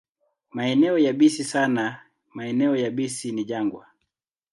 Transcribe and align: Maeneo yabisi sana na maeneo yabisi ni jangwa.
Maeneo 0.53 0.97
yabisi 1.05 1.43
sana 1.51 1.67
na 1.83 1.99
maeneo 2.33 2.75
yabisi 2.75 3.31
ni 3.31 3.45
jangwa. 3.45 3.85